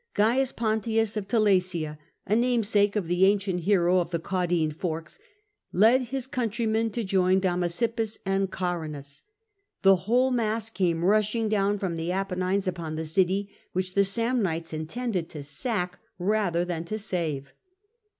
Gains 0.15 0.51
Pontius 0.51 1.15
of 1.15 1.27
Telesia, 1.27 1.99
a 2.25 2.35
namesake 2.35 2.95
of 2.95 3.07
the 3.07 3.23
ancient 3.27 3.59
hero 3.65 3.99
of 3.99 4.09
the 4.09 4.17
Caudine 4.17 4.71
Forks, 4.73 5.19
led 5.71 6.01
his 6.05 6.25
country 6.25 6.65
men 6.65 6.89
to 6.93 7.03
join 7.03 7.39
Damasippus 7.39 8.17
and 8.25 8.49
Garrinas. 8.49 9.21
The 9.83 9.97
whole 10.07 10.31
mass 10.31 10.71
came 10.71 11.05
rushing 11.05 11.49
down 11.49 11.77
from 11.77 11.97
the 11.97 12.11
Apennines 12.11 12.67
upon 12.67 12.95
the 12.95 13.05
city, 13.05 13.51
which 13.73 13.93
the 13.93 14.03
Samnites 14.03 14.73
intended 14.73 15.29
to 15.29 15.43
sack 15.43 15.99
rather 16.17 16.65
than 16.65 16.83
to 16.85 16.97
save. 16.97 17.53